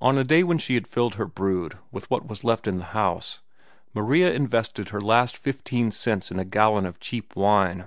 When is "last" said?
5.00-5.36